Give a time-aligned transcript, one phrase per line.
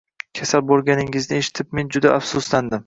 [0.39, 2.79] Kasal bo'lganingizni eshitib men juda afsuslandim.